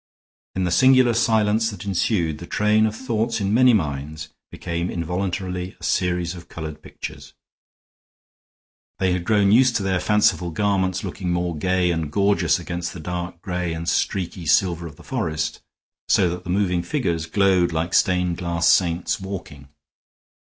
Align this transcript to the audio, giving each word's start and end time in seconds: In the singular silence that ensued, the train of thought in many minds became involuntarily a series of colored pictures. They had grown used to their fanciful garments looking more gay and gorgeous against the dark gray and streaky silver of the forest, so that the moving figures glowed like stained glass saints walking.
In 0.55 0.63
the 0.63 0.71
singular 0.71 1.13
silence 1.13 1.69
that 1.69 1.85
ensued, 1.85 2.39
the 2.39 2.47
train 2.47 2.87
of 2.87 2.95
thought 2.95 3.39
in 3.39 3.53
many 3.53 3.71
minds 3.71 4.29
became 4.49 4.89
involuntarily 4.89 5.77
a 5.79 5.83
series 5.83 6.33
of 6.33 6.49
colored 6.49 6.81
pictures. 6.81 7.35
They 8.97 9.13
had 9.13 9.25
grown 9.25 9.51
used 9.51 9.75
to 9.75 9.83
their 9.83 9.99
fanciful 9.99 10.49
garments 10.49 11.03
looking 11.03 11.29
more 11.31 11.55
gay 11.55 11.91
and 11.91 12.11
gorgeous 12.11 12.57
against 12.57 12.93
the 12.93 12.99
dark 12.99 13.43
gray 13.43 13.73
and 13.73 13.87
streaky 13.87 14.47
silver 14.47 14.87
of 14.87 14.95
the 14.95 15.03
forest, 15.03 15.61
so 16.09 16.27
that 16.31 16.45
the 16.45 16.49
moving 16.49 16.81
figures 16.81 17.27
glowed 17.27 17.71
like 17.71 17.93
stained 17.93 18.39
glass 18.39 18.67
saints 18.67 19.19
walking. 19.21 19.69